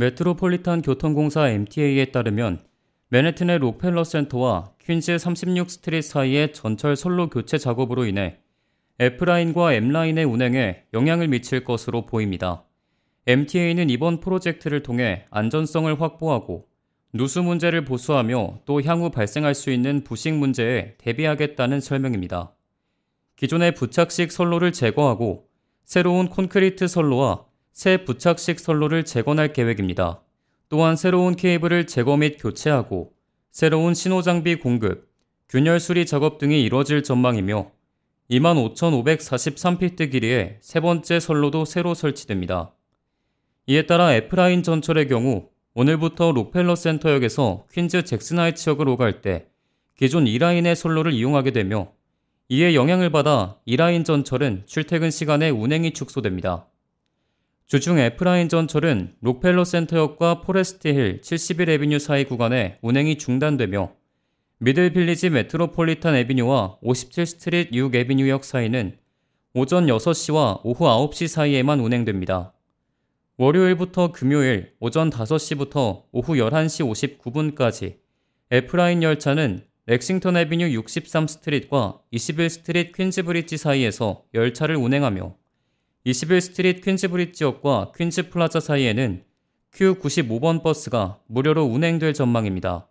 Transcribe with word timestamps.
메트로폴리탄 0.00 0.80
교통공사 0.80 1.50
MTA에 1.50 2.06
따르면 2.06 2.64
맨해튼의 3.10 3.58
록펠러 3.58 4.02
센터와 4.04 4.72
퀸즈 4.82 5.18
36 5.18 5.70
Street 5.70 6.08
사이의 6.08 6.54
전철 6.54 6.96
선로 6.96 7.28
교체 7.28 7.58
작업으로 7.58 8.06
인해 8.06 8.38
F라인과 8.98 9.74
M라인의 9.74 10.24
운행에 10.24 10.84
영향을 10.94 11.28
미칠 11.28 11.64
것으로 11.64 12.06
보입니다. 12.06 12.64
MTA는 13.26 13.90
이번 13.90 14.20
프로젝트를 14.20 14.82
통해 14.82 15.26
안전성을 15.30 16.00
확보하고 16.00 16.66
누수 17.12 17.42
문제를 17.42 17.84
보수하며 17.84 18.60
또 18.64 18.80
향후 18.82 19.10
발생할 19.10 19.54
수 19.54 19.70
있는 19.70 20.02
부식 20.02 20.32
문제에 20.32 20.94
대비하겠다는 20.96 21.82
설명입니다. 21.82 22.54
기존의 23.36 23.74
부착식 23.74 24.32
선로를 24.32 24.72
제거하고 24.72 25.50
새로운 25.84 26.30
콘크리트 26.30 26.88
선로와 26.88 27.49
새 27.72 28.04
부착식 28.04 28.58
선로를 28.60 29.04
재건할 29.04 29.52
계획입니다. 29.52 30.22
또한 30.68 30.96
새로운 30.96 31.34
케이블을 31.34 31.86
제거 31.86 32.16
및 32.16 32.36
교체하고 32.38 33.12
새로운 33.50 33.94
신호 33.94 34.22
장비 34.22 34.56
공급, 34.56 35.08
균열 35.48 35.80
수리 35.80 36.06
작업 36.06 36.38
등이 36.38 36.62
이뤄질 36.62 37.02
전망이며 37.02 37.72
25,543피트 38.30 40.12
길이의 40.12 40.58
세 40.60 40.80
번째 40.80 41.18
선로도 41.18 41.64
새로 41.64 41.94
설치됩니다. 41.94 42.72
이에 43.66 43.86
따라 43.86 44.14
F라인 44.14 44.62
전철의 44.62 45.08
경우 45.08 45.48
오늘부터 45.74 46.32
록펠러 46.32 46.76
센터역에서 46.76 47.66
퀸즈 47.72 48.04
잭슨하이츠역으로 48.04 48.96
갈 48.96 49.22
때 49.22 49.46
기존 49.96 50.24
2라인의 50.24 50.74
선로를 50.74 51.12
이용하게 51.12 51.50
되며 51.50 51.92
이에 52.48 52.74
영향을 52.74 53.10
받아 53.10 53.58
E라인 53.66 54.04
전철은 54.04 54.64
출퇴근 54.66 55.10
시간에 55.10 55.50
운행이 55.50 55.92
축소됩니다. 55.92 56.69
주중 57.70 58.00
F라인 58.00 58.48
전철은 58.48 59.14
록펠러 59.20 59.64
센터역과 59.64 60.40
포레스트 60.40 60.88
힐 60.88 61.22
71 61.22 61.70
Avenue 61.70 62.00
사이 62.00 62.24
구간에 62.24 62.78
운행이 62.82 63.16
중단되며 63.16 63.92
미들빌리지 64.58 65.30
메트로폴리탄 65.30 66.16
Avenue와 66.16 66.78
57 66.82 67.26
Street 67.26 67.72
6 67.72 67.94
Avenue역 67.94 68.42
사이는 68.42 68.98
오전 69.54 69.86
6시와 69.86 70.62
오후 70.64 70.84
9시 70.84 71.28
사이에만 71.28 71.78
운행됩니다. 71.78 72.54
월요일부터 73.36 74.10
금요일 74.10 74.72
오전 74.80 75.08
5시부터 75.10 76.06
오후 76.10 76.34
11시 76.34 77.20
59분까지 77.22 77.98
F라인 78.50 79.04
열차는 79.04 79.64
렉싱턴 79.86 80.36
Avenue 80.36 80.72
63 80.72 81.28
Street과 81.28 82.00
21 82.10 82.50
Street 82.50 82.96
퀸즈 82.96 83.22
브릿지 83.22 83.58
사이에서 83.58 84.24
열차를 84.34 84.74
운행하며 84.74 85.39
21 86.04 86.40
Street 86.40 86.82
퀸즈 86.82 87.08
브릿지역과 87.08 87.92
퀸즈 87.94 88.30
플라자 88.30 88.58
사이에는 88.58 89.22
Q95번 89.74 90.62
버스가 90.62 91.20
무료로 91.26 91.64
운행될 91.64 92.14
전망입니다. 92.14 92.88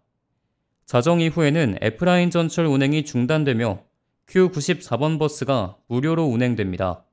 자정 0.86 1.20
이후에는 1.20 1.80
F라인 1.82 2.30
전철 2.30 2.68
운행이 2.68 3.06
중단되며 3.06 3.82
Q94번 4.28 5.18
버스가 5.18 5.78
무료로 5.88 6.26
운행됩니다. 6.26 7.04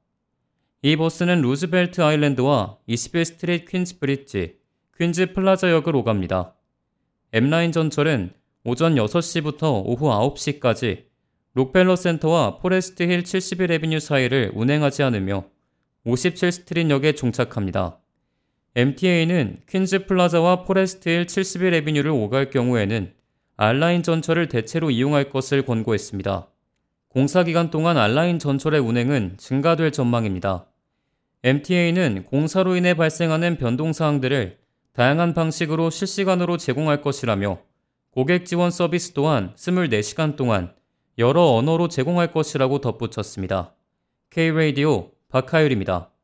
이 0.83 0.97
버스는 0.97 1.41
루즈벨트 1.41 2.03
아일랜드와 2.03 2.77
21 2.86 3.25
Street 3.25 3.67
퀸즈 3.66 3.98
브릿지, 3.98 4.58
퀸즈 4.98 5.33
플라자역을 5.33 5.97
오갑니다. 5.97 6.55
M라인 7.33 7.72
전철은 7.72 8.34
오전 8.64 8.97
6시부터 8.97 9.83
오후 9.86 10.10
9시까지 10.10 11.06
록펠러 11.55 11.97
센터와 11.97 12.58
포레스트 12.58 13.03
힐 13.05 13.25
71 13.25 13.70
에비뉴 13.70 13.98
사이를 13.98 14.53
운행하지 14.55 15.03
않으며 15.03 15.56
57 16.09 16.53
스트릿역에 16.53 17.17
종착합니다. 17.17 17.99
MTA는 18.77 19.59
퀸즈 19.69 20.07
플라자와 20.07 20.62
포레스트 20.62 21.09
힐 21.09 21.27
71 21.27 21.75
에비뉴를 21.75 22.12
오갈 22.12 22.49
경우에는 22.51 23.12
R라인 23.56 24.05
전철을 24.05 24.47
대체로 24.47 24.93
이용할 24.93 25.31
것을 25.31 25.67
권고했습니다. 25.67 26.49
공사 27.09 27.43
기간 27.43 27.72
동안 27.72 27.97
R라인 27.99 28.38
전철의 28.39 28.81
운행은 28.83 29.34
증가될 29.39 29.91
전망입니다. 29.91 30.66
MTA는 31.43 32.27
공사로 32.27 32.77
인해 32.77 32.95
발생하는 32.95 33.56
변동 33.56 33.93
사항들을 33.93 34.59
다양한 34.93 35.34
방식으로 35.34 35.91
실시간으로 35.91 36.56
제공할 36.56 37.03
것이라며 37.03 37.59
고객 38.12 38.47
지원 38.47 38.71
서비스 38.71 39.12
또한 39.12 39.55
24시간 39.56 40.37
동안 40.37 40.72
여러 41.19 41.43
언어로 41.43 41.89
제공할 41.89 42.31
것이라고 42.31 42.81
덧붙였습니다. 42.81 43.75
K-Radio 44.31 45.16
박하율입니다. 45.28 46.16